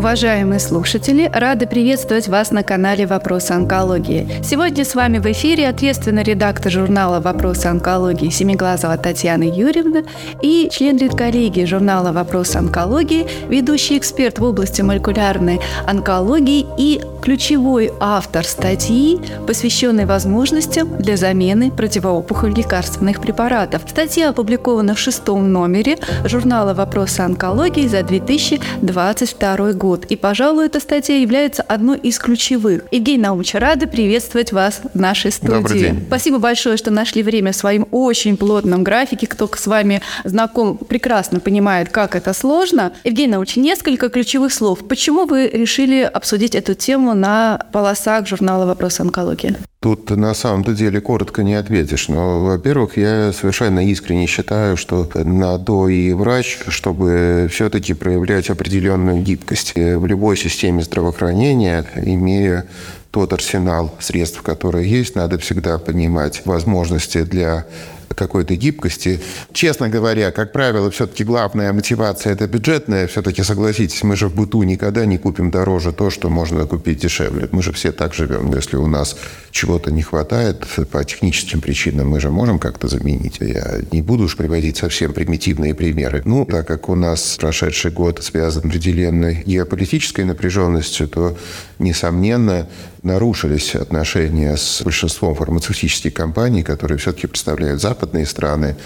[0.00, 4.26] Уважаемые слушатели, рады приветствовать вас на канале «Вопросы онкологии».
[4.42, 10.04] Сегодня с вами в эфире ответственный редактор журнала «Вопросы онкологии» Семиглазова Татьяна Юрьевна
[10.40, 18.44] и член редколлегии журнала «Вопросы онкологии», ведущий эксперт в области молекулярной онкологии и ключевой автор
[18.44, 23.82] статьи, посвященной возможностям для замены противоопухоль лекарственных препаратов.
[23.88, 30.06] Статья опубликована в шестом номере журнала «Вопросы онкологии» за 2022 год.
[30.06, 32.84] И, пожалуй, эта статья является одной из ключевых.
[32.90, 35.52] Евгений Наумович, рада приветствовать вас в нашей студии.
[35.52, 36.04] Добрый день.
[36.06, 39.26] Спасибо большое, что нашли время в своем очень плотном графике.
[39.26, 42.92] Кто с вами знаком, прекрасно понимает, как это сложно.
[43.04, 44.80] Евгений Наумович, несколько ключевых слов.
[44.88, 49.56] Почему вы решили обсудить эту тему на полосах журнала «Вопросы онкологии»?
[49.80, 52.08] Тут на самом-то деле коротко не ответишь.
[52.08, 59.72] Но, во-первых, я совершенно искренне считаю, что надо и врач, чтобы все-таки проявлять определенную гибкость
[59.74, 62.66] в любой системе здравоохранения, имея
[63.10, 67.66] тот арсенал средств, которые есть, надо всегда понимать возможности для
[68.14, 69.20] какой-то гибкости.
[69.52, 73.06] Честно говоря, как правило, все-таки главная мотивация– это бюджетная.
[73.06, 77.48] Все-таки, согласитесь, мы же в быту никогда не купим дороже то, что можно купить дешевле.
[77.52, 78.52] Мы же все так живем.
[78.54, 79.16] Если у нас
[79.50, 83.38] чего-то не хватает по техническим причинам, мы же можем как-то заменить.
[83.40, 86.22] Я не буду уж приводить совсем примитивные примеры.
[86.24, 91.36] Ну, так как у нас прошедший год связан определенной геополитической напряженностью, то,
[91.78, 92.68] несомненно,
[93.02, 98.76] нарушились отношения с большинством фармацевтических компаний, которые все-таки представляют западные страны.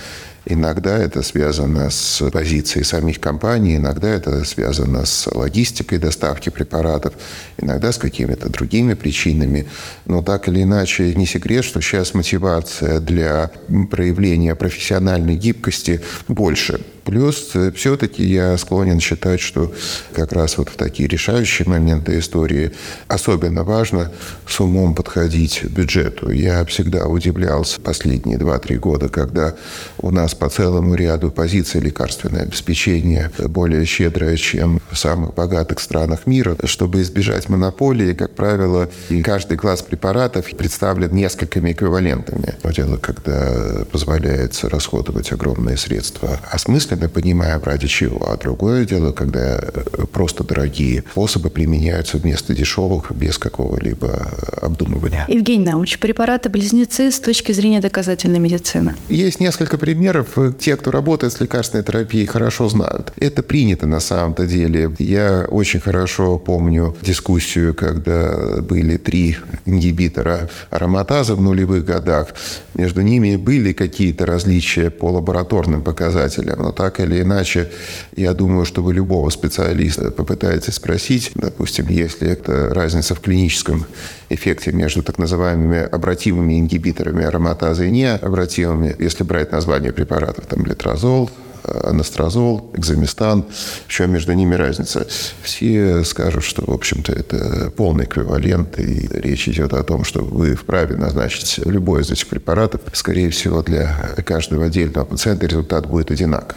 [0.47, 7.15] Иногда это связано с позицией самих компаний, иногда это связано с логистикой доставки препаратов,
[7.57, 9.67] иногда с какими-то другими причинами.
[10.05, 13.51] Но так или иначе, не секрет, что сейчас мотивация для
[13.91, 16.81] проявления профессиональной гибкости больше.
[17.05, 19.73] Плюс э, все-таки я склонен считать, что
[20.15, 22.73] как раз вот в такие решающие моменты истории
[23.09, 24.11] особенно важно
[24.49, 26.31] с умом подходить к бюджету.
[26.31, 29.55] Я всегда удивлялся последние 2-3 года, когда
[29.99, 36.27] у нас по целому ряду позиций лекарственное обеспечение более щедрое, чем в самых богатых странах
[36.27, 36.57] мира.
[36.65, 38.89] Чтобы избежать монополии, как правило,
[39.23, 42.55] каждый класс препаратов представлен несколькими эквивалентами.
[42.75, 46.41] Дело, когда позволяется расходовать огромные средства.
[46.51, 48.31] А смысл осмысленно понимаем, ради чего.
[48.31, 54.29] А другое дело, когда э, просто дорогие способы применяются вместо дешевых без какого-либо
[54.63, 55.25] обдумывания.
[55.29, 58.95] Евгений Наумович, препараты-близнецы с точки зрения доказательной медицины.
[59.09, 60.39] Есть несколько примеров.
[60.59, 63.13] Те, кто работает с лекарственной терапией, хорошо знают.
[63.17, 64.91] Это принято на самом-то деле.
[64.99, 72.29] Я очень хорошо помню дискуссию, когда были три ингибитора ароматаза в нулевых годах.
[72.75, 77.71] Между ними были какие-то различия по лабораторным показателям, но так или иначе,
[78.15, 83.87] я думаю, что вы любого специалиста попытаетесь спросить, допустим, если это разница в клиническом
[84.29, 91.31] эффекте между так называемыми обратимыми ингибиторами ароматаза и необратимыми, если брать название препаратов, там летрозол,
[91.65, 93.45] анастрозол, экзаместан,
[93.89, 95.07] чем между ними разница.
[95.43, 100.55] Все скажут, что, в общем-то, это полный эквивалент, и речь идет о том, что вы
[100.55, 102.81] вправе назначить любой из этих препаратов.
[102.93, 106.57] Скорее всего, для каждого отдельного пациента результат будет одинаков.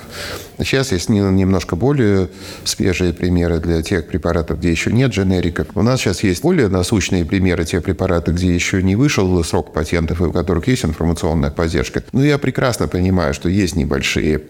[0.59, 2.29] Сейчас есть немножко более
[2.63, 5.67] свежие примеры для тех препаратов, где еще нет дженериков.
[5.75, 10.19] У нас сейчас есть более насущные примеры тех препаратов, где еще не вышел срок патентов,
[10.19, 12.03] и у которых есть информационная поддержка.
[12.11, 14.41] Но я прекрасно понимаю, что есть небольшие,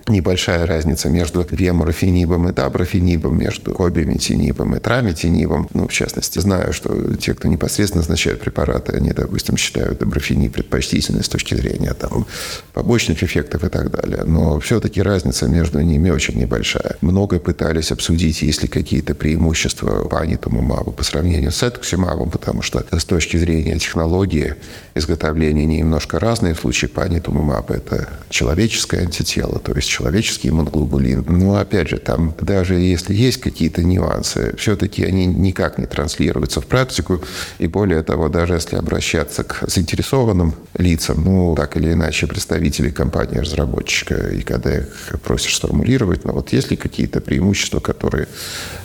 [0.48, 5.68] небольшая разница между веморофенибом и таброфенибом, между кобиметинибом и траметинибом.
[5.74, 11.24] Ну, в частности, знаю, что те, кто непосредственно назначает препараты, они, допустим, считают доброфениб предпочтительной
[11.24, 12.26] с точки зрения там,
[12.74, 14.24] побочных эффектов и так далее.
[14.26, 16.96] Но все-таки разница между ними очень небольшая.
[17.02, 22.86] Много пытались обсудить, есть ли какие-то преимущества по анитумумабу по сравнению с этуксимабом, потому что
[22.92, 24.56] с точки зрения технологии
[24.96, 26.54] изготовления они немножко разные.
[26.54, 29.90] В случае панитумумаба это человеческое антитело, то есть
[30.38, 31.26] человеческий иммуноглобулин.
[31.28, 36.66] Но опять же, там даже если есть какие-то нюансы, все-таки они никак не транслируются в
[36.66, 37.22] практику.
[37.60, 44.16] И более того, даже если обращаться к заинтересованным лицам, ну, так или иначе, представители компании-разработчика,
[44.16, 48.28] и когда их просишь сформулировать но вот есть ли какие-то преимущества, которые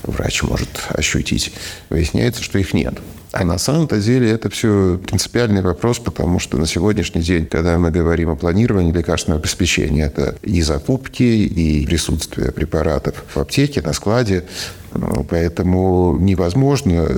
[0.03, 1.53] врач может ощутить,
[1.91, 2.95] выясняется, что их нет.
[3.33, 7.91] А на самом-то деле это все принципиальный вопрос, потому что на сегодняшний день, когда мы
[7.91, 14.45] говорим о планировании лекарственного обеспечения, это и закупки, и присутствие препаратов в аптеке, на складе,
[15.29, 17.09] поэтому невозможно,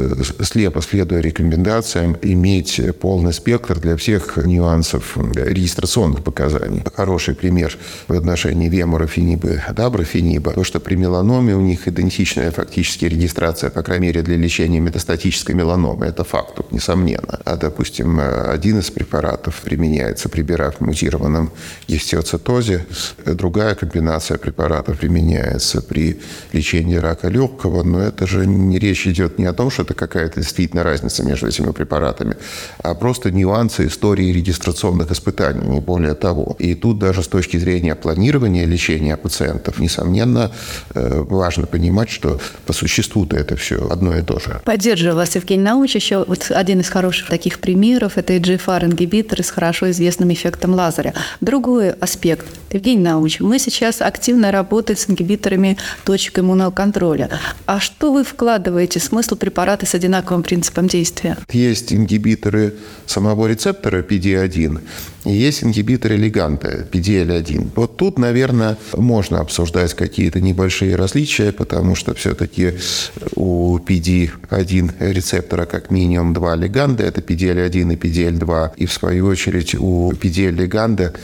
[0.43, 6.83] слепо следуя рекомендациям, иметь полный спектр для всех нюансов регистрационных показаний.
[6.95, 7.77] Хороший пример
[8.09, 14.07] в отношении вемурофениба, даброфениба, то, что при меланоме у них идентичная фактически регистрация, по крайней
[14.07, 16.07] мере, для лечения метастатической меланомы.
[16.07, 17.41] Это факт, несомненно.
[17.45, 20.45] А, допустим, один из препаратов применяется при
[20.81, 21.51] мутированном
[21.89, 22.87] гистиоцитозе,
[23.27, 26.21] другая комбинация препаратов применяется при
[26.53, 30.41] лечении рака легкого, но это же не речь идет не о том, что это какая-то
[30.41, 32.37] действительно разница между этими препаратами,
[32.83, 36.57] а просто нюансы истории регистрационных испытаний, не более того.
[36.59, 40.51] И тут даже с точки зрения планирования лечения пациентов, несомненно,
[40.95, 44.61] э, важно понимать, что по существу-то это все одно и то же.
[44.65, 45.97] Поддерживаю вас, Евгений Наумович.
[45.97, 51.15] Еще вот один из хороших таких примеров– это EGFR-ингибиторы с хорошо известным эффектом Лазаря.
[51.41, 52.47] Другой аспект.
[52.75, 57.31] Евгений Наумович, мы сейчас активно работаем с ингибиторами точек иммунного контроля.
[57.67, 61.37] А что вы вкладываете смысл препарата с одинаковым принципом действия?
[61.53, 62.75] Есть ингибиторы
[63.07, 64.81] самого рецептора PD-1,
[65.25, 67.71] и есть ингибиторы лиганта PDL1.
[67.77, 72.73] Вот тут, наверное, можно обсуждать какие-то небольшие различия, потому что все-таки
[73.37, 79.77] у PD1 рецептора как минимум два лиганда, это PDL1 и PDL2, и в свою очередь
[79.77, 81.15] у PDL-лиганда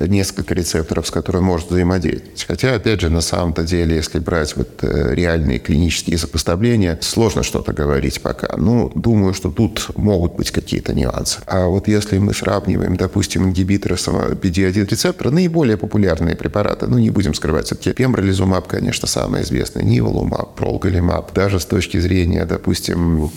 [0.00, 2.44] несколько рецепторов, с которыми может взаимодействовать.
[2.46, 7.72] Хотя, опять же, на самом-то деле, если брать вот э, реальные клинические сопоставления, сложно что-то
[7.72, 8.56] говорить пока.
[8.56, 11.40] Ну, думаю, что тут могут быть какие-то нюансы.
[11.46, 17.34] А вот если мы сравниваем, допустим, ингибиторы PD-1 рецептора, наиболее популярные препараты, ну, не будем
[17.34, 21.32] скрывать, все-таки пембролизумаб, конечно, самый известный, ниволумаб, пролголимаб.
[21.34, 23.30] Даже с точки зрения, допустим,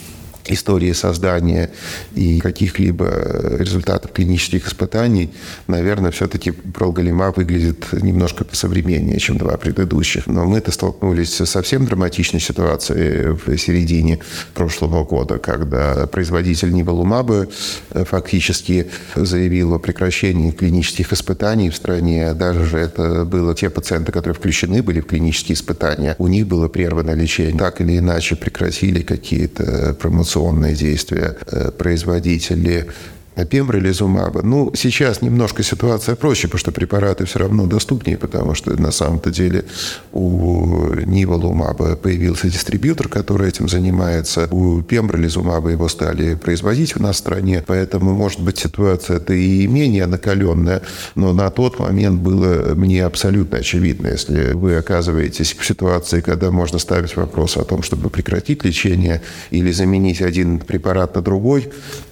[0.48, 1.72] истории создания
[2.16, 5.32] и каких-либо результатов клинических испытаний,
[5.68, 10.28] наверное, все-таки пролголимаб выглядит немножко посовременнее, чем два предыдущих.
[10.28, 14.20] Но мы-то столкнулись с совсем драматичной ситуацией в середине
[14.54, 17.48] прошлого года, когда производитель Ниволумаба
[17.92, 22.34] фактически заявил о прекращении клинических испытаний в стране.
[22.34, 26.16] Даже же это было те пациенты, которые включены были в клинические испытания.
[26.18, 27.58] У них было прервано лечение.
[27.58, 32.88] Так или иначе прекратили какие-то промоционные инновационные действия э, производители
[33.36, 34.42] пембролизумаба.
[34.42, 39.32] Ну, сейчас немножко ситуация проще, потому что препараты все равно доступнее, потому что на самом-то
[39.32, 39.66] деле
[40.12, 44.48] у Ниволумаба появился дистрибьютор, который этим занимается.
[44.52, 49.68] У пембролизумаба его стали производить у нас в стране, поэтому, может быть, ситуация это и
[49.68, 50.82] менее накаленная,
[51.16, 56.80] но на тот момент было мне абсолютно очевидно, если вы оказываетесь в ситуации, когда можно
[56.80, 61.70] ставить вопрос о том, чтобы прекратить лечение или заменить один препарат на другой,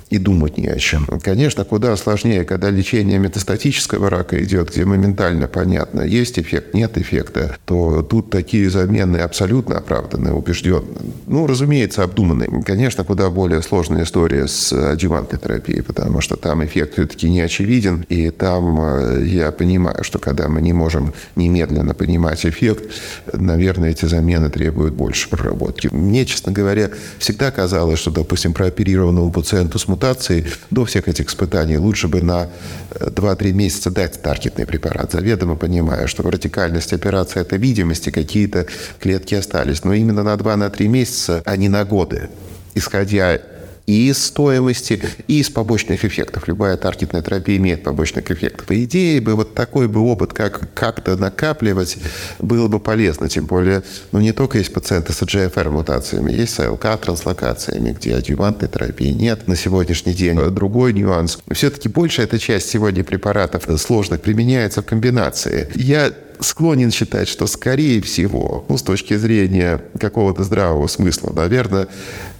[0.09, 1.06] и думать не о чем.
[1.21, 7.57] Конечно, куда сложнее, когда лечение метастатического рака идет, где моментально понятно, есть эффект, нет эффекта,
[7.65, 10.97] то тут такие замены абсолютно оправданные, убежденные.
[11.27, 12.63] Ну, разумеется, обдуманные.
[12.65, 18.06] Конечно, куда более сложная история с адъювантной терапией, потому что там эффект все-таки не очевиден,
[18.09, 22.91] и там э, я понимаю, что когда мы не можем немедленно понимать эффект,
[23.31, 25.89] наверное, эти замены требуют больше проработки.
[25.91, 26.89] Мне, честно говоря,
[27.19, 32.48] всегда казалось, что, допустим, прооперированному пациенту с мутацией до всех этих испытаний лучше бы на
[32.92, 38.66] 2-3 э, месяца дать таргетный препарат, заведомо понимая, что радикальность операции– это видимости, какие-то
[39.00, 39.84] клетки остались.
[39.84, 42.30] Но именно на 2-3 месяца, а не на годы
[42.75, 43.42] исходя
[43.89, 46.47] и из стоимости, и из побочных эффектов.
[46.47, 48.68] Любая таргетная терапия имеет побочных эффектов.
[48.68, 51.97] По идее, бы вот такой бы опыт, как как-то накапливать,
[52.37, 53.28] было бы полезно.
[53.30, 58.16] Тем более, ну не только есть пациенты с GFR мутациями, есть с АЛК транслокациями, где
[58.16, 59.47] адъювантной терапии нет.
[59.47, 61.40] На сегодняшний день другой нюанс.
[61.52, 65.68] Все-таки большая эта часть сегодня препаратов сложных применяется в комбинации.
[65.73, 71.87] Я склонен считать, что, скорее всего, ну, с точки зрения какого-то здравого смысла, наверное,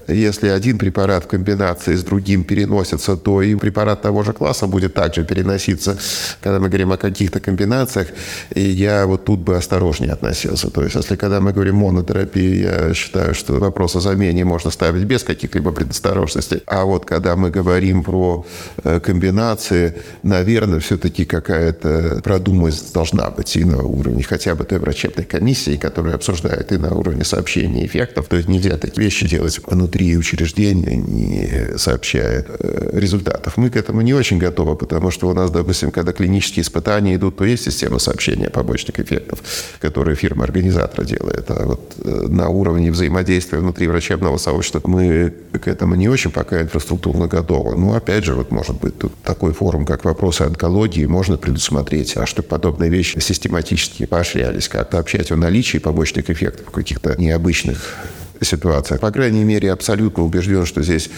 [0.10, 4.94] если один препарат в комбинации с другим переносится, то и препарат того же класса будет
[4.94, 5.98] также переноситься,
[6.42, 8.08] когда мы говорим о каких-то комбинациях.
[8.54, 10.70] И я вот тут бы осторожнее относился.
[10.70, 15.04] То есть, если когда мы говорим монотерапии, я считаю, что вопрос о замене можно ставить
[15.04, 16.62] без каких-либо предосторожностей.
[16.66, 18.46] А вот когда мы говорим про
[18.84, 25.26] э, комбинации, наверное, все-таки какая-то продуманность должна быть и на уровне хотя бы той врачебной
[25.26, 28.28] комиссии, которая обсуждает и на уровне сообщения эффектов.
[28.28, 33.58] То есть нельзя такие вещи делать внутри три учреждения, не сообщая э, результатов.
[33.58, 37.36] Мы к этому не очень готовы, потому что у нас, допустим, когда клинические испытания идут,
[37.36, 39.44] то есть система сообщения побочных эффектов,
[39.82, 41.52] которые фирма-организатора делает.
[41.52, 46.62] А вот э, на уровне взаимодействия внутри врачебного сообщества мы к этому не очень пока
[46.62, 47.76] инфраструктурно готовы.
[47.76, 52.26] Ну, опять же, вот может быть тут такой форум, как вопросы онкологии, можно предусмотреть, а
[52.26, 57.98] чтобы подобные вещи систематически поощрялись, как сообщать о наличии побочных эффектов каких-то необычных
[58.46, 59.02] ситуациях.
[59.02, 61.10] По крайней мере, абсолютно убежден, что здесь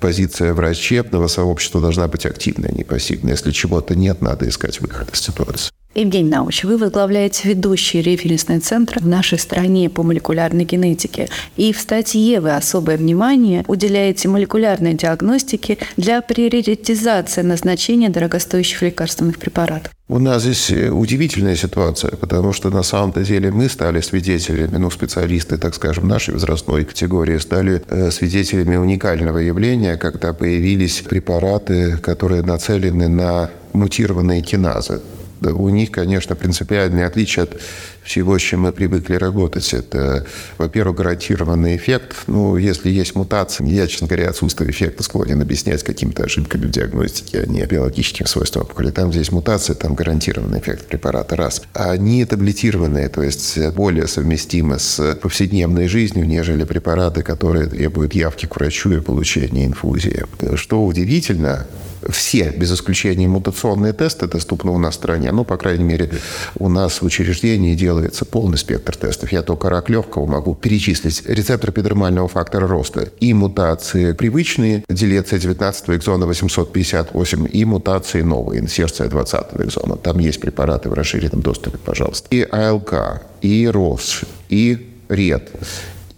[0.00, 3.32] позиция врачебного сообщества должна быть активной, а не пассивной.
[3.32, 5.72] Если чего-то нет, надо искать выход из ситуации.
[5.94, 11.28] Евгений Наумович, вы возглавляете ведущий референсный центр в нашей стране по молекулярной генетике.
[11.56, 19.90] И в статье вы особое внимание уделяете молекулярной диагностике для приоритизации назначения дорогостоящих лекарственных препаратов.
[20.08, 25.58] У нас здесь удивительная ситуация, потому что на самом-то деле мы стали свидетелями, ну, специалисты,
[25.58, 33.08] так скажем, нашей возрастной категории, стали э, свидетелями уникального явления, когда появились препараты, которые нацелены
[33.08, 35.00] на мутированные киназы
[35.40, 37.60] у них, конечно, принципиальное отличие от
[38.08, 39.72] всего, с чем мы привыкли работать.
[39.74, 42.16] Это, во-первых, гарантированный эффект.
[42.26, 47.42] Ну, если есть мутация, я, честно говоря, отсутствие эффекта склонен объяснять какими-то ошибками в диагностике,
[47.42, 48.90] а не биологическим свойствам опухоли.
[48.90, 51.62] Там здесь мутация, там гарантированный эффект препарата, раз.
[51.74, 58.46] А они таблетированные, то есть более совместимы с повседневной жизнью, нежели препараты, которые требуют явки
[58.46, 60.24] к врачу и получения инфузии.
[60.56, 61.66] Что удивительно,
[62.08, 65.32] все, без исключения мутационные тесты, доступны у нас в стране.
[65.32, 66.10] Ну, по крайней мере,
[66.56, 69.32] у нас в учреждении делается полный спектр тестов.
[69.32, 71.22] Я только рак легкого могу перечислить.
[71.26, 79.08] Рецептор эпидермального фактора роста и мутации привычные, делеция 19 экзона 858, и мутации новые, инсерция
[79.08, 79.96] 20 экзона.
[79.96, 82.28] Там есть препараты в расширенном доступе, пожалуйста.
[82.30, 85.50] И АЛК, и РОС, и РЕД,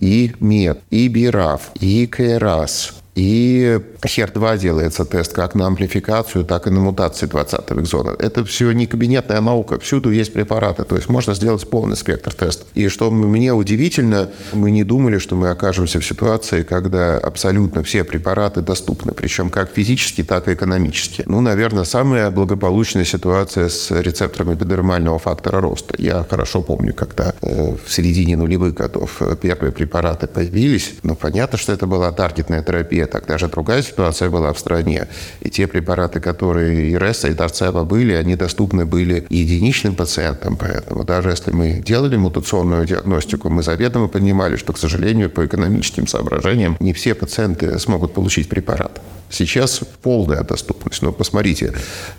[0.01, 6.71] и МЕД, и БИРАФ, и КРАС– и HER2 делается тест как на амплификацию, так и
[6.71, 8.17] на мутации 20 экзона.
[8.19, 12.67] Это все не кабинетная наука, всюду есть препараты, то есть можно сделать полный спектр тестов.
[12.75, 18.05] И что мне удивительно, мы не думали, что мы окажемся в ситуации, когда абсолютно все
[18.05, 21.23] препараты доступны, причем как физически, так и экономически.
[21.27, 25.95] Ну, наверное, самая благополучная ситуация с рецептором эпидермального фактора роста.
[25.99, 31.73] Я хорошо помню, когда э, в середине нулевых годов первые препараты появились, но понятно, что
[31.73, 35.07] это была таргетная терапия, Москве, тогда же другая ситуация была в стране.
[35.45, 40.57] И те препараты, которые и Реса, и Торцева были, они доступны были единичным пациентам.
[40.57, 46.07] Поэтому даже если мы делали мутационную диагностику, мы заведомо понимали, что, к сожалению, по экономическим
[46.07, 49.01] соображениям не все пациенты смогут получить препарат.
[49.31, 51.03] Сейчас полная доступность.
[51.03, 51.73] Но посмотрите,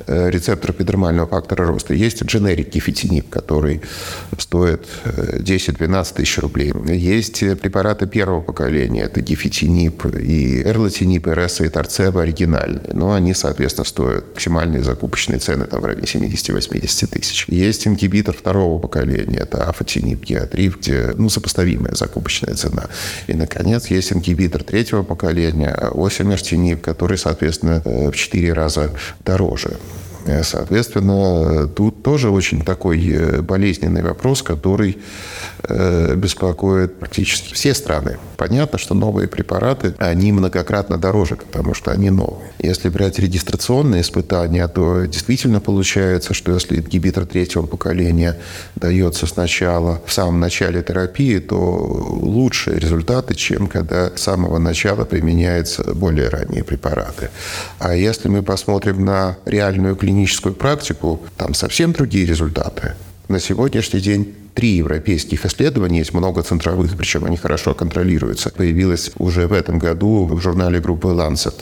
[0.08, 1.94] э, рецептор эпидермального фактора роста.
[1.94, 3.82] Есть дженерик гефитинип, который
[4.38, 6.74] стоит 10-12 э, тысяч рублей.
[6.88, 9.04] Есть препараты первого поколения.
[9.04, 12.94] Это гефитинип и эрлатинип, и реса, и торцева оригинальные.
[12.94, 17.46] Но они, соответственно, стоят максимальные закупочные цены там, в районе 70-80 тысяч.
[17.50, 19.40] Есть ингибитор второго поколения.
[19.40, 22.88] Это афатинип, геатриф, где ну, сопоставимая закупочная цена.
[23.28, 28.92] И, наконец, есть ингибитор третьего поколения, осимертинип, который который, соответственно, э, в 4 раза
[29.26, 29.72] дороже.
[30.26, 34.98] Э, соответственно, тут тоже очень такой э, болезненный вопрос, который
[35.64, 38.18] э, беспокоит практически все страны.
[38.38, 42.52] Понятно, что новые препараты, они многократно дороже, потому что они новые.
[42.60, 48.38] Если брать регистрационные испытания, то действительно получается, что если ингибитор третьего поколения
[48.76, 55.94] дается сначала, в самом начале терапии, то лучшие результаты, чем когда с самого начала применяются
[55.94, 57.30] более ранние препараты.
[57.80, 62.96] А если мы посмотрим на реальную клинику, клиническую практику, там совсем другие результаты.
[63.30, 68.50] На сегодняшний день три европейских исследования, есть много центровых, причем они хорошо контролируются.
[68.50, 71.56] Появилось уже в этом году в журнале группы Lancet.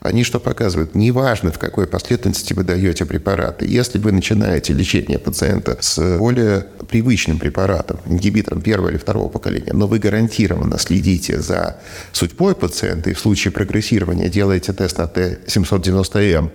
[0.00, 0.94] Они что показывают?
[0.94, 3.66] Неважно, в какой последовательности вы даете препараты.
[3.66, 9.86] Если вы начинаете лечение пациента с более привычным препаратом, ингибитором первого или второго поколения, но
[9.86, 11.78] вы гарантированно следите за
[12.12, 16.50] судьбой пациента и в случае прогрессирования делаете тест на Т790М,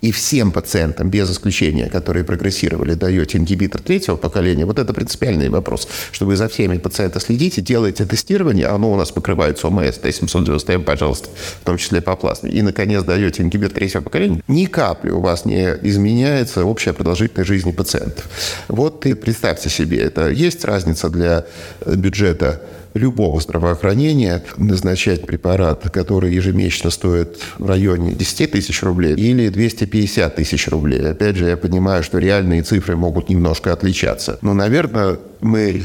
[0.00, 5.48] и всем пациентам, без исключения, которые прогрессировали, даете ингибитор третьего поколения, вот это принципиально принципиальный
[5.48, 10.82] вопрос, что вы за всеми пациентами следите, делаете тестирование, оно у нас покрывается ОМС, Т-790М,
[10.82, 11.28] пожалуйста,
[11.62, 15.44] в том числе по плазме, и, наконец, даете ингибитор третьего поколения, ни капли у вас
[15.44, 18.28] не изменяется общая продолжительность жизни пациентов.
[18.68, 21.44] Вот и представьте себе, это есть разница для
[21.86, 22.60] бюджета
[22.94, 30.68] любого здравоохранения назначать препарат, который ежемесячно стоит в районе 10 тысяч рублей или 250 тысяч
[30.68, 31.00] рублей.
[31.00, 34.38] Опять же, я понимаю, что реальные цифры могут немножко отличаться.
[34.42, 35.82] Но, наверное, мы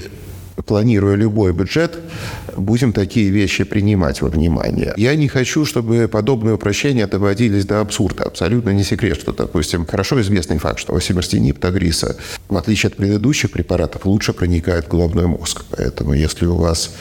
[0.65, 1.99] планируя любой бюджет,
[2.55, 4.93] будем такие вещи принимать во внимание.
[4.97, 8.23] Я не хочу, чтобы подобные упрощения доводились до абсурда.
[8.23, 13.51] Абсолютно не секрет, что, допустим, хорошо известный факт, что осимерстинип тагриса, в отличие от предыдущих
[13.51, 15.63] препаратов, лучше проникает в головной мозг.
[15.71, 16.91] Поэтому если у вас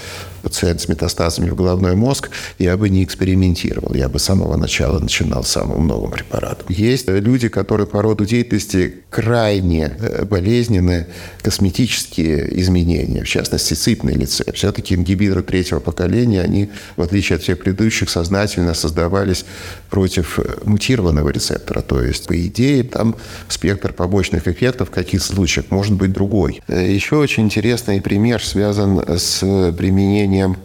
[0.42, 3.95] пациент с метастазами в головной мозг, я бы не экспериментировал.
[3.95, 6.66] Я бы с самого начала начинал с самым новым препаратом.
[6.68, 11.07] Есть люди, которые по роду деятельности крайне э, болезненны
[11.42, 14.45] косметические изменения, в частности, ципный лице.
[14.52, 19.45] Все-таки ингибиторы третьего поколения, они, в отличие от всех предыдущих, сознательно создавались
[19.90, 21.80] против э, мутированного рецептора.
[21.80, 23.16] То есть, по идее, там
[23.49, 26.61] спектр побочных эффектов в каких случаях может быть другой.
[26.68, 29.40] Э, еще очень интересный пример связан с
[29.76, 30.57] применением применением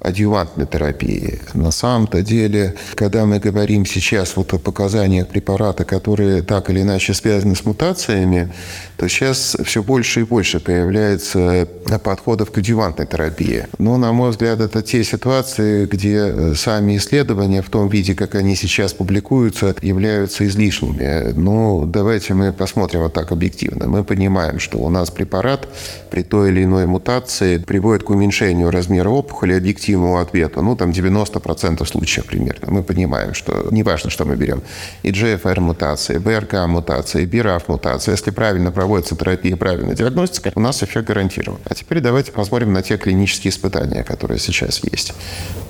[0.00, 1.40] адъювантной терапии.
[1.54, 7.14] На самом-то деле, когда мы говорим сейчас вот о показаниях препарата, которые так или иначе
[7.14, 8.52] связаны с мутациями,
[8.96, 11.68] то сейчас все больше и больше появляется
[12.02, 13.66] подходов к адъювантной терапии.
[13.78, 18.56] Но, на мой взгляд, это те ситуации, где сами исследования в том виде, как они
[18.56, 21.32] сейчас публикуются, являются излишними.
[21.32, 23.88] Ну, давайте мы посмотрим вот так объективно.
[23.88, 25.68] Мы понимаем, что у нас препарат
[26.10, 29.54] при той или иной мутации приводит к уменьшению размера опухоли
[29.88, 30.62] объективного ответа.
[30.62, 32.70] Ну, там 90% случаев примерно.
[32.70, 34.62] Мы понимаем, что неважно, что мы берем.
[35.02, 38.12] И GFR-мутации, БРК-мутации, BRAF-мутации.
[38.12, 41.60] Если правильно проводится терапия, правильно диагностика, у нас эффект гарантирован.
[41.64, 45.14] А теперь давайте посмотрим на те клинические испытания, которые сейчас есть.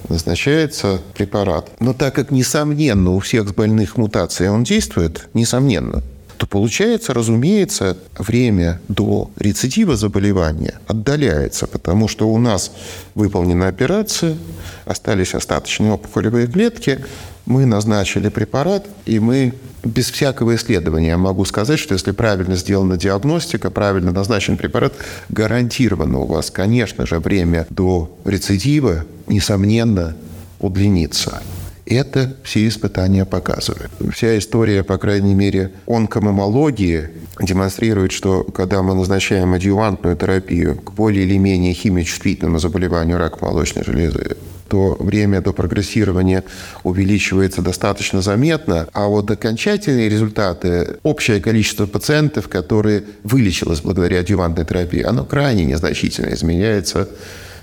[0.09, 1.71] Назначается препарат.
[1.81, 6.03] Но так как, несомненно, у всех больных мутаций он действует, несомненно,
[6.39, 12.71] то получается, разумеется, время до рецидива заболевания отдаляется, потому что у нас
[13.17, 14.37] выполнена операция,
[14.85, 17.05] остались остаточные опухолевые клетки,
[17.45, 19.53] мы назначили препарат, и мы
[19.83, 24.95] без всякого исследования могу сказать, что если правильно сделана диагностика, правильно назначен препарат,
[25.31, 30.17] гарантированно у вас, конечно же, время до рецидива, несомненно,
[30.61, 31.43] удлинится.
[31.91, 33.91] Это все испытания показывают.
[34.13, 37.09] Вся история, по крайней мере, онкомомологии
[37.41, 43.85] демонстрирует, что когда мы назначаем адъювантную терапию к более или менее химиочувствительному заболеванию рака молочной
[43.85, 44.37] железы,
[44.69, 46.45] то время до прогрессирования
[46.83, 55.03] увеличивается достаточно заметно, а вот окончательные результаты, общее количество пациентов, которые вылечилось благодаря адъювантной терапии,
[55.03, 57.09] оно крайне незначительно изменяется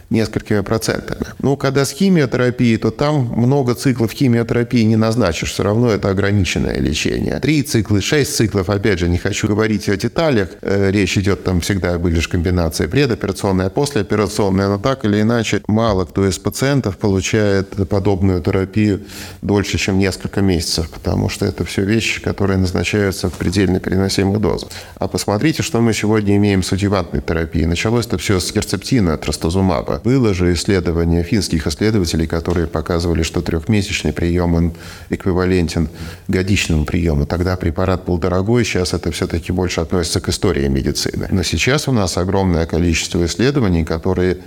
[0.10, 1.26] несколькими процентами.
[1.40, 6.80] Ну, когда с химиотерапией, то там много циклов химиотерапии не назначишь, все равно это ограниченное
[6.80, 7.40] лечение.
[7.40, 11.62] Три циклы, шесть циклов, опять же, не хочу говорить о деталях, э, речь идет там
[11.62, 17.70] всегда были же комбинации предоперационная, послеоперационная, но так или иначе мало кто из пациентов получает
[17.90, 19.02] подобную терапию
[19.42, 24.70] дольше, чем несколько месяцев, потому что это все вещи, которые назначаются в предельно переносимых дозах.
[24.98, 27.66] А посмотрите, что мы сегодня имеем с адъювантной терапией.
[27.66, 29.18] Началось это все с герцептина,
[29.96, 30.00] трастазумаба.
[30.04, 34.74] Было же исследование финских исследователей, которые показывали, что трехмесячный прием он
[35.10, 35.90] эквивалентен
[36.28, 37.26] годичному приему.
[37.26, 41.28] Тогда препарат был дорогой, сейчас это все-таки больше относится к истории медицины.
[41.32, 44.38] Но сейчас у нас огромное количество исследований, которые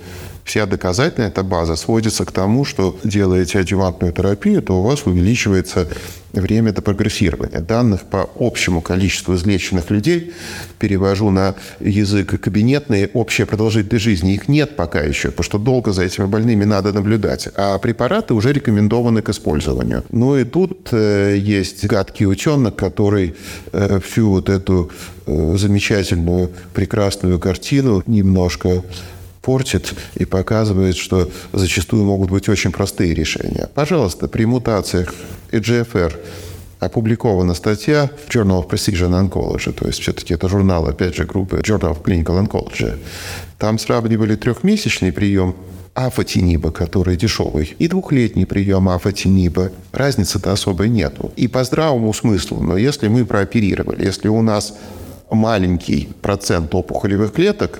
[0.43, 5.87] вся доказательная эта база сводится к тому, что делаете адювантную терапию, то у вас увеличивается
[6.33, 7.59] время до прогрессирования.
[7.59, 10.33] Данных по общему количеству излеченных людей,
[10.77, 16.03] перевожу на язык кабинетный, общая продолжительность жизни, их нет пока еще, потому что долго за
[16.03, 20.03] этими больными надо наблюдать, а препараты уже рекомендованы к использованию.
[20.11, 23.35] Ну и тут э, есть гадкий ученый, который
[23.71, 24.91] э, всю вот эту
[25.25, 28.83] э, замечательную, прекрасную картину немножко
[29.41, 33.69] портит и показывает, что зачастую могут быть очень простые решения.
[33.73, 35.13] Пожалуйста, при мутациях
[35.51, 36.15] EGFR
[36.79, 41.57] опубликована статья в Journal of Precision Oncology, то есть все-таки это журнал, опять же, группы
[41.57, 42.97] Journal of Clinical Oncology.
[43.57, 45.55] Там сравнивали трехмесячный прием
[45.93, 49.71] афатиниба, который дешевый, и двухлетний прием афатиниба.
[49.91, 51.33] Разницы-то особой нету.
[51.35, 54.75] И по здравому смыслу, но если мы прооперировали, если у нас
[55.31, 57.79] маленький процент опухолевых клеток,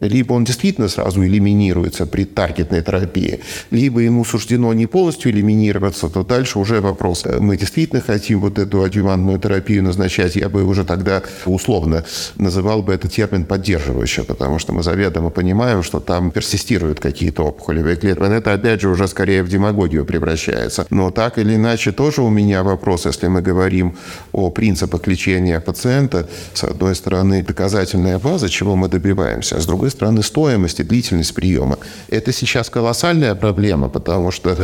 [0.00, 6.24] либо он действительно сразу элиминируется при таргетной терапии, либо ему суждено не полностью элиминироваться, то
[6.24, 7.24] дальше уже вопрос.
[7.38, 12.04] Мы действительно хотим вот эту адювантную терапию назначать, я бы уже тогда условно
[12.36, 17.96] называл бы этот термин поддерживающий, потому что мы заведомо понимаем, что там персистируют какие-то опухолевые
[17.96, 18.20] клетки.
[18.40, 20.86] Это опять же уже скорее в демагогию превращается.
[20.90, 23.96] Но так или иначе тоже у меня вопрос, если мы говорим
[24.32, 29.66] о принципах лечения пациента, с одной одной стороны, доказательная база, чего мы добиваемся, а с
[29.66, 31.78] другой стороны, стоимость и длительность приема.
[32.08, 34.56] Это сейчас колоссальная проблема, потому что,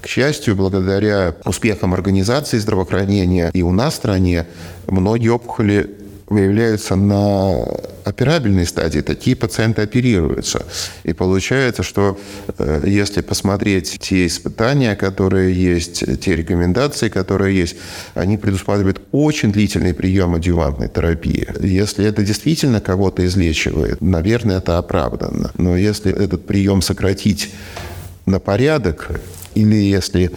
[0.00, 4.46] к счастью, благодаря успехам организации здравоохранения и у нас в стране,
[4.86, 5.90] многие опухоли
[6.28, 7.66] выявляются на
[8.04, 10.64] операбельной стадии такие пациенты оперируются.
[11.04, 12.18] И получается, что
[12.58, 17.76] э, если посмотреть те испытания, которые есть, те рекомендации, которые есть,
[18.14, 21.48] они предусматривают очень длительный прием адъювантной терапии.
[21.60, 25.50] Если это действительно кого-то излечивает, наверное, это оправданно.
[25.56, 27.50] Но если этот прием сократить
[28.26, 29.20] на порядок,
[29.54, 30.30] или если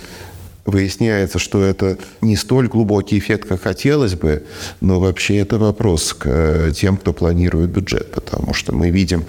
[0.68, 4.44] выясняется, что это не столь глубокий эффект, как хотелось бы,
[4.82, 9.26] но вообще это вопрос к э, тем, кто планирует бюджет, потому что мы видим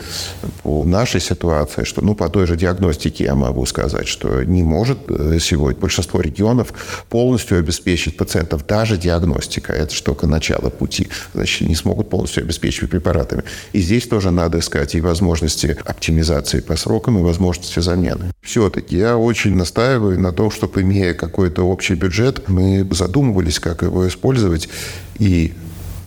[0.62, 4.98] по нашей ситуации, что ну, по той же диагностике я могу сказать, что не может
[5.08, 6.72] э, сегодня большинство регионов
[7.08, 9.72] полностью обеспечить пациентов даже диагностика.
[9.72, 11.08] Это же только начало пути.
[11.34, 13.44] Значит, не смогут полностью обеспечивать препаратами.
[13.72, 18.32] И здесь тоже надо искать и возможности оптимизации по срокам, и возможности замены.
[18.42, 24.08] Все-таки я очень настаиваю на том, чтобы, имея какой-то общий бюджет, мы задумывались, как его
[24.08, 24.68] использовать.
[25.18, 25.52] И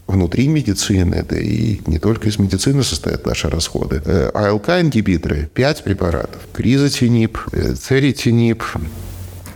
[0.08, 4.02] внутри медицины, да и не только из медицины состоят наши расходы.
[4.06, 6.42] Э, АЛК-ингибиторы– 5 препаратов.
[6.54, 8.64] Кризотинип, э, церитинип,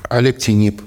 [0.10, 0.82] алектинип,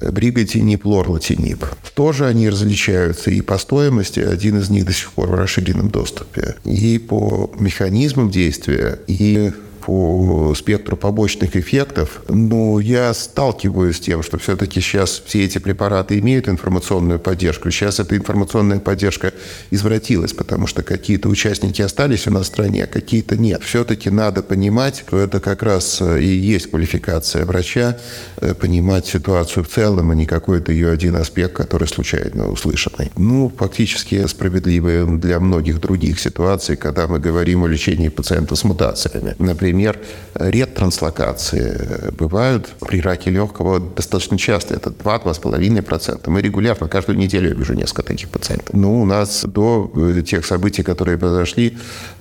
[0.00, 1.64] э, бриготинип, лорлатинип.
[1.94, 6.56] Тоже они различаются и по стоимости, один из них до сих пор в расширенном доступе,
[6.64, 9.52] и по механизмам действия, и
[9.84, 16.18] по спектру побочных эффектов, но я сталкиваюсь с тем, что все-таки сейчас все эти препараты
[16.18, 17.70] имеют информационную поддержку.
[17.70, 19.32] Сейчас эта информационная поддержка
[19.70, 23.62] извратилась, потому что какие-то участники остались у нас в стране, а какие-то нет.
[23.62, 27.98] Все-таки надо понимать, что это как раз и есть квалификация врача,
[28.40, 33.10] э, понимать ситуацию в целом, а не какой-то ее один аспект, который случайно услышанный.
[33.16, 39.34] Ну, фактически справедливые для многих других ситуаций, когда мы говорим о лечении пациентов с мутациями.
[39.38, 39.98] Например, Например,
[40.34, 44.74] ретранслокации бывают при раке легкого достаточно часто.
[44.74, 46.28] Это 2-2,5%.
[46.28, 48.74] Мы регулярно, каждую неделю я вижу несколько таких пациентов.
[48.74, 51.78] Ну, у нас до э, тех событий, которые произошли,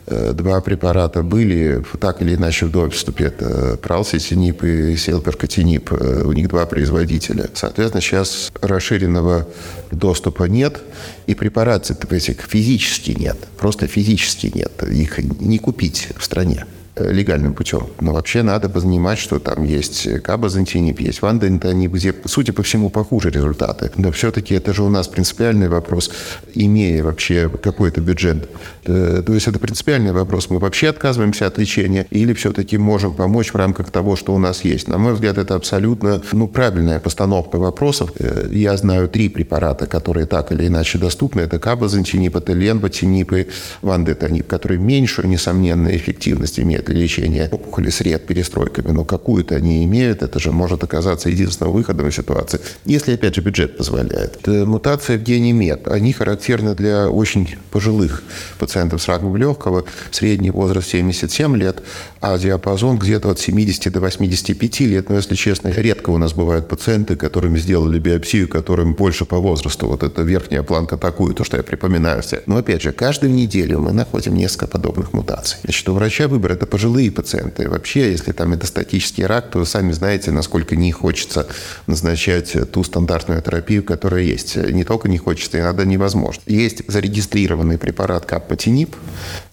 [0.08, 3.26] э, два препарата были так или иначе в доступе.
[3.26, 5.92] Это пралситинип и селперкотинип.
[5.92, 7.50] Э, у них два производителя.
[7.54, 9.46] Соответственно, сейчас расширенного
[9.92, 10.80] доступа нет,
[11.28, 13.38] и препараций этих физически нет.
[13.58, 14.72] Просто физически нет.
[14.84, 16.66] Их не купить в стране.
[16.94, 17.88] Э, легальным путем.
[18.02, 23.30] Но вообще надо понимать, что там есть кабазантинип, есть вандентонип, где, судя по всему, похуже
[23.30, 23.92] результаты.
[23.96, 26.12] Но все-таки это же у нас принципиальный вопрос,
[26.54, 28.50] имея вообще какой-то бюджет.
[28.84, 30.50] Э, то есть это принципиальный вопрос.
[30.50, 34.66] Мы вообще отказываемся от лечения или все-таки можем помочь в рамках того, что у нас
[34.66, 34.90] есть.
[34.90, 38.12] На мой взгляд, это абсолютно ну, правильная постановка вопросов.
[38.20, 41.40] Э, я знаю три препарата, которые так или иначе доступны.
[41.40, 43.48] Это кабазантинип, это ленботинип и
[43.82, 50.24] вандетонип, которые меньшую, несомненно, эффективность имеют для лечения опухоли с ред-перестройками, но какую-то они имеют,
[50.24, 54.38] это же может оказаться единственным выходом из ситуации, если, опять же, бюджет позволяет.
[54.42, 55.88] Это мутация в гене МЕД.
[55.88, 58.24] Они характерны для очень пожилых
[58.60, 61.82] пациентов с раком легкого, средний возраст 77 лет,
[62.20, 65.10] а диапазон где-то от 70 до 85 лет.
[65.10, 69.88] Но, если честно, редко у нас бывают пациенты, которыми сделали биопсию, которым больше по возрасту.
[69.88, 72.42] Вот эта верхняя планка такую, то, что я припоминаю все.
[72.46, 75.60] Но, опять же, каждую неделю мы находим несколько подобных мутаций.
[75.64, 77.70] Значит, у врача выбор– это пожилые пациенты.
[77.70, 81.46] Вообще, если там это статический рак, то сами знаете, насколько не хочется
[81.86, 84.56] назначать ту стандартную терапию, которая есть.
[84.56, 86.42] Не только не хочется, иногда невозможно.
[86.48, 88.96] Есть зарегистрированный препарат каппатинип.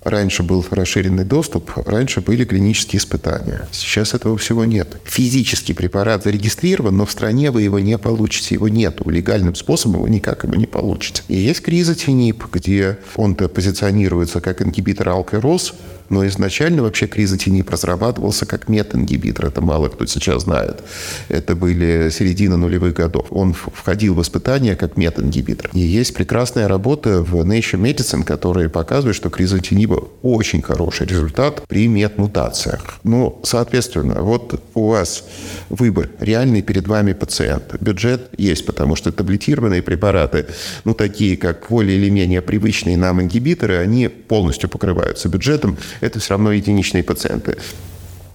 [0.05, 3.69] Раньше был расширенный доступ, раньше были клинические испытания.
[3.73, 4.97] Сейчас этого всего нет.
[5.05, 8.55] Физический препарат зарегистрирован, но в стране вы его не получите.
[8.55, 9.11] Его нету.
[9.11, 11.23] Легальным способом вы никак его не получите.
[11.27, 15.75] И есть кризотинип, где он-то позиционируется как ингибитор алкероз,
[16.09, 19.47] но изначально вообще кризотинип разрабатывался как метингибитор.
[19.47, 20.83] Это мало кто сейчас знает.
[21.29, 23.27] Это были середина нулевых годов.
[23.31, 25.71] Он входил в испытания как метингибитор.
[25.73, 31.89] И есть прекрасная работа в Nature Medicine, которая показывает, что кризотиниба очень хороший результат при
[31.89, 32.99] метмутациях.
[33.05, 35.25] Ну, соответственно, вот у вас
[35.69, 37.77] выбор реальный перед вами пациент.
[37.81, 40.47] Бюджет есть, потому что таблетированные препараты,
[40.85, 46.31] ну, такие как более или менее привычные нам ингибиторы, они полностью покрываются бюджетом это все
[46.31, 47.59] равно единичные пациенты.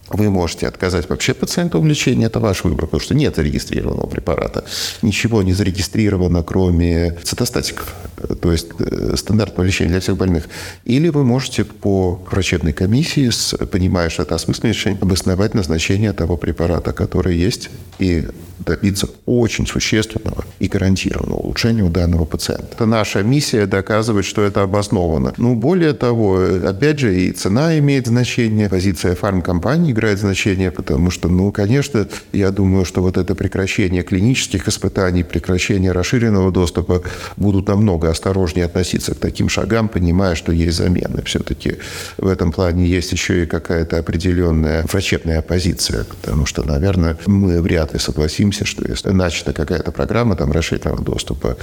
[0.08, 4.64] Вы можете отказать вообще пациенту в лечении, это ваш выбор, потому что нет зарегистрированного препарата.
[5.02, 7.94] Ничего не зарегистрировано, кроме цитостатиков,
[8.40, 10.48] то есть э, стандартного лечения для всех больных.
[10.84, 13.30] Или вы можете по врачебной комиссии,
[13.66, 18.26] понимая, что это осмысленное лечение, обосновать назначение того препарата, который есть, и
[18.58, 22.68] добиться очень существенного и гарантированного улучшения у данного пациента.
[22.72, 25.34] Это наша миссия доказывать, что это обосновано.
[25.36, 28.68] Ну, более того, опять же, и цена имеет значение.
[28.68, 34.68] Позиция фармкомпаний играет значение, потому что, ну, конечно, я думаю, что вот это прекращение клинических
[34.68, 37.02] испытаний, прекращение расширенного доступа
[37.36, 41.22] будут намного осторожнее относиться к таким шагам, понимая, что есть замены.
[41.24, 41.78] Все-таки
[42.18, 47.92] в этом плане есть еще и какая-то определенная врачебная оппозиция, потому что, наверное, мы вряд
[47.92, 51.56] ли согласимся, что если начата какая-то программа там расширенного доступа,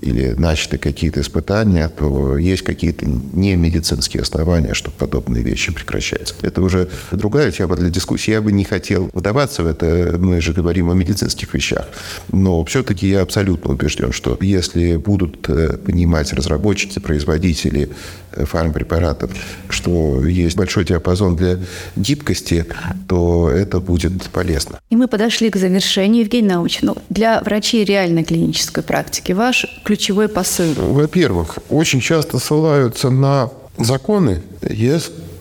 [0.00, 6.34] или начаты какие-то испытания, то есть какие-то не медицинские основания, чтобы подобные вещи прекращать.
[6.42, 8.30] Это уже другая тема для дискуссии.
[8.30, 11.86] Я бы не хотел вдаваться в это, мы же говорим о медицинских вещах.
[12.32, 17.90] Но все-таки я абсолютно убежден, что если будут э, понимать разработчики, производители
[18.32, 19.30] фармпрепаратов,
[19.68, 21.58] что есть большой диапазон для
[21.96, 22.66] гибкости,
[23.08, 24.78] то это будет полезно.
[24.90, 26.22] И мы подошли к завершению.
[26.22, 30.74] Евгений Научный, ну, для врачей реальной клинической практики ваш ключевой посыл?
[30.76, 34.42] Во-первых, очень часто ссылаются на законы.
[34.62, 34.98] Я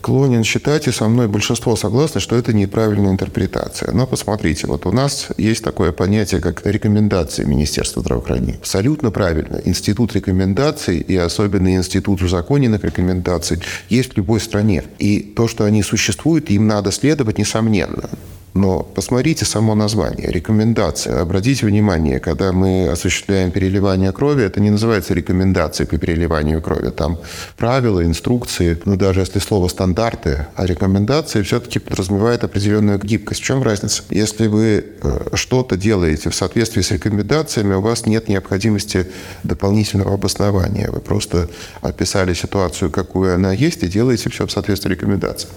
[0.08, 3.92] склонен считать, и со мной большинство согласны, что это неправильная интерпретация.
[3.92, 8.56] Но посмотрите, вот у нас есть такое понятие, как рекомендации Министерства здравоохранения.
[8.62, 9.62] Абсолютно правильно.
[9.66, 14.84] Институт рекомендаций и особенно институт узаконенных рекомендаций есть в любой стране.
[14.98, 18.10] И то, что они существуют, им надо следовать, несомненно.
[18.58, 21.22] Но посмотрите само название, рекомендация.
[21.22, 26.90] Обратите внимание, когда мы осуществляем переливание крови, это не называется рекомендацией по переливанию крови.
[26.90, 27.20] Там
[27.56, 33.42] правила, инструкции, ну даже если слово стандарты, а рекомендации все-таки подразумевает определенную гибкость.
[33.42, 34.02] В чем разница?
[34.10, 39.06] Если вы э, что-то делаете в соответствии с рекомендациями, у вас нет необходимости
[39.44, 40.90] дополнительного обоснования.
[40.90, 41.48] Вы просто
[41.82, 45.54] описали ситуацию, какую она есть, и делаете все в соответствии с рекомендацией.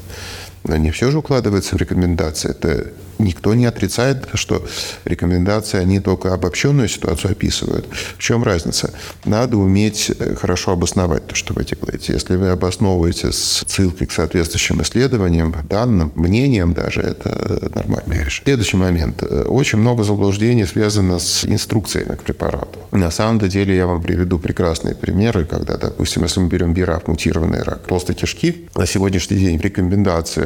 [0.64, 2.50] Не все же укладывается в рекомендации.
[2.50, 4.64] Это никто не отрицает, что
[5.04, 7.86] рекомендации, они только обобщенную ситуацию описывают.
[8.16, 8.92] В чем разница?
[9.24, 12.12] Надо уметь э, хорошо обосновать то, что вы делаете.
[12.14, 18.42] Если вы обосновываете с ссылкой к соответствующим исследованиям, данным, мнениям даже, это нормальная вещь.
[18.44, 19.22] Следующий момент.
[19.22, 22.78] Очень много заблуждений связано с инструкциями к препарату.
[22.90, 27.62] На самом деле я вам приведу прекрасные примеры, когда, допустим, если мы берем БИРАФ, мутированный
[27.62, 29.62] рак толстой кишки, на сегодняшний день в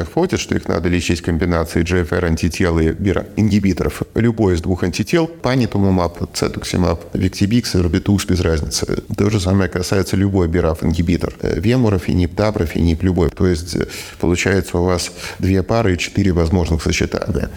[0.04, 2.88] входит, что их надо лечить комбинацией GFR антител антител и
[3.36, 4.02] ингибиторов.
[4.14, 9.02] Любой из двух антител, панитумумаб, цетуксимаб, виктибикс, рубитукс, без разницы.
[9.16, 11.34] То же самое касается любой бираф-ингибитор.
[11.42, 13.30] Вемурофенип, даброфенип, любой.
[13.30, 13.86] То есть э,
[14.20, 17.50] получается у вас две пары и четыре возможных сочетания.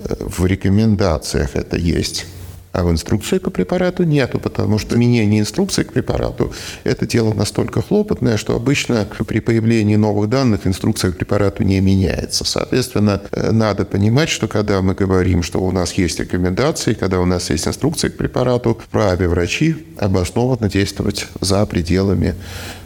[0.00, 2.26] Э, в рекомендациях это есть
[2.72, 6.52] а в инструкции к препарату нету, потому что изменение инструкции к препарату–
[6.84, 12.44] это дело настолько хлопотное, что обычно при появлении новых данных инструкция к препарату не меняется.
[12.44, 17.26] Соответственно, э, надо понимать, что когда мы говорим, что у нас есть рекомендации, когда у
[17.26, 22.34] нас есть инструкция к препарату, вправе врачи обоснованно действовать за пределами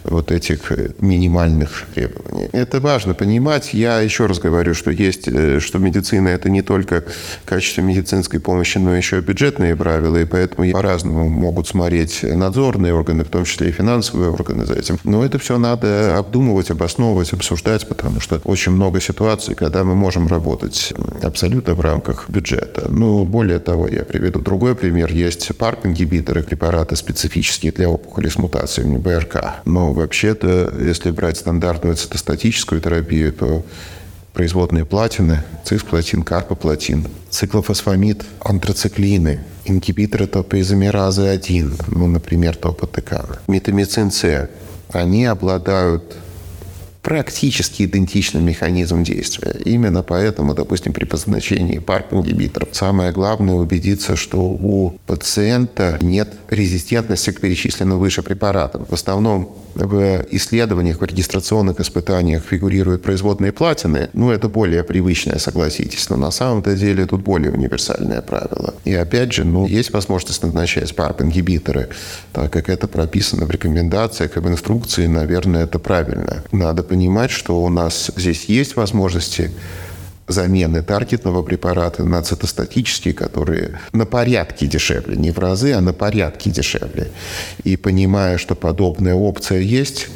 [0.09, 2.49] вот этих э, минимальных требований.
[2.53, 3.75] Это важно понимать.
[3.75, 7.05] Я еще раз говорю, что есть, э, что медицина– это не только
[7.45, 13.25] качество медицинской помощи, но еще и бюджетные правила, и поэтому по-разному могут смотреть надзорные органы,
[13.25, 14.99] в том числе и финансовые органы за этим.
[15.05, 20.29] Но это все надо обдумывать, обосновывать, обсуждать, потому что очень много ситуаций, когда мы можем
[20.29, 20.93] работать
[21.23, 22.87] абсолютно в рамках бюджета.
[22.89, 25.13] Ну, более того, я приведу другой пример.
[25.13, 29.63] Есть парк-ингибиторы, препараты специфические для опухоли с мутациями БРК.
[29.65, 33.65] Но вообще-то, если брать стандартную цитостатическую терапию, то
[34.33, 44.51] производные платины, цисплатин, карпоплатин, циклофосфамид, антрациклины, ингибиторы топоизомеразы 1, ну, например, топотекана, метамицин С,
[44.93, 46.17] они обладают
[47.07, 49.55] практически идентичным механизм действия.
[49.65, 57.41] Именно поэтому, допустим, при позначении PARP-ингибиторов самое главное убедиться, что у пациента нет резистентности к
[57.41, 58.87] перечисленным выше препаратам.
[58.87, 66.09] В основном в исследованиях, в регистрационных испытаниях фигурируют производные платины, ну, это более привычное, согласитесь,
[66.11, 68.75] но на самом-то деле тут более универсальное правило.
[68.85, 71.89] И опять же, ну, есть возможность назначать PARP-ингибиторы,
[72.33, 76.43] так как это прописано в рекомендациях и в инструкции, наверное, это правильно.
[76.53, 76.96] Надо понимать,
[77.31, 79.51] что у нас здесь есть возможности
[80.29, 86.51] замены таргетного препарата на цитостатические, которые на порядке дешевле, не в разы, а на порядке
[86.51, 87.11] дешевле.
[87.65, 90.09] И понимая, что подобная опция есть,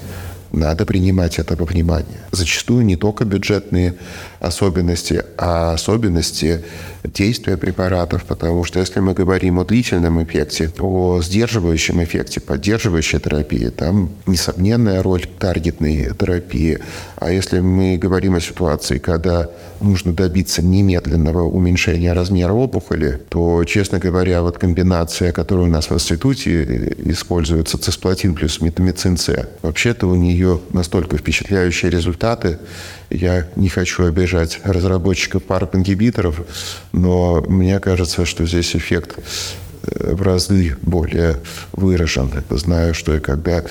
[0.52, 2.18] надо принимать это во внимание.
[2.32, 3.94] Зачастую не только бюджетные
[4.40, 6.64] особенности, а особенности
[7.04, 13.68] действия препаратов, потому что если мы говорим о длительном эффекте, о сдерживающем эффекте, поддерживающей терапии,
[13.68, 16.78] там несомненная роль таргетной терапии.
[17.16, 19.48] А если мы говорим о ситуации, когда
[19.80, 25.94] нужно добиться немедленного уменьшения размера опухоли, то, честно говоря, вот комбинация, которая у нас в
[25.94, 32.58] институте используется, цисплатин плюс метамицин С, вообще-то у нее настолько впечатляющие результаты,
[33.10, 36.42] Я не хочу обижать разработчиков PARP-ингибиторов,
[36.92, 39.18] но мне кажется, что здесь эффект
[39.82, 41.36] э, в разы более
[41.72, 42.30] выражен.
[42.50, 43.64] Знаю, что и когда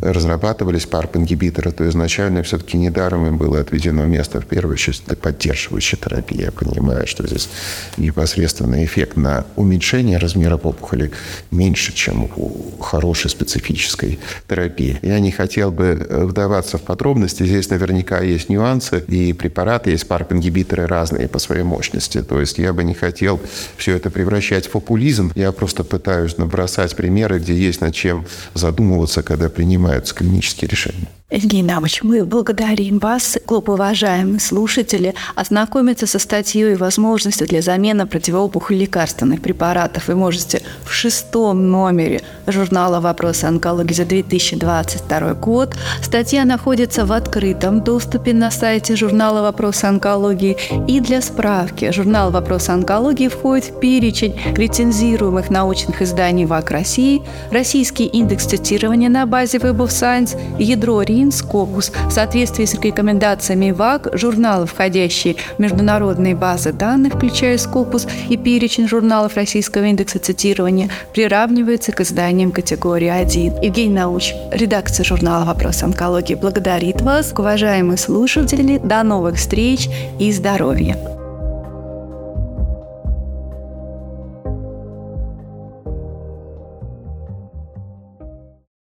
[0.00, 5.98] разрабатывались PARP-ингибиторы, то изначально все-таки недаром им было отведено место в первую очередь для поддерживающей
[5.98, 6.42] терапии.
[6.42, 7.48] Я понимаю, что здесь
[7.96, 11.12] непосредственный эффект на уменьшение размера опухоли
[11.50, 14.98] меньше, чем у хорошей специфической терапии.
[15.02, 17.44] Я не хотел бы вдаваться в подробности.
[17.44, 22.22] Здесь наверняка есть нюансы, и препараты есть PARP-ингибиторы разные по своей мощности.
[22.22, 23.40] То есть я бы не хотел
[23.76, 25.32] все это превращать в популизм.
[25.34, 31.08] Я просто пытаюсь набросать примеры, где есть над чем задумываться, когда принимаем принимаются клинические решения.
[31.28, 38.06] Евгений Навыч, мы благодарим вас, клуб уважаемые слушатели, ознакомиться со статьей и возможностью для замены
[38.06, 45.74] противоопухоль лекарственных препаратов вы можете в шестом номере журнала «Вопросы онкологии» за 2022 год.
[46.00, 50.56] Статья находится в открытом доступе на сайте журнала «Вопросы онкологии».
[50.86, 58.04] И для справки, журнал «Вопросы онкологии» входит в перечень рецензируемых научных изданий ВАК России, Российский
[58.06, 64.08] индекс цитирования на базе Web of Science, ядро РИН, Скопус в соответствии с рекомендациями ВАК,
[64.12, 71.92] журналы, входящие в международные базы данных, включая Скопус и перечень журналов Российского индекса цитирования, приравнивается
[71.92, 73.62] к изданиям категории 1.
[73.62, 77.32] Евгений Науч, редакция журнала «Вопрос онкологии» благодарит вас.
[77.32, 81.25] Уважаемые слушатели, до новых встреч и здоровья!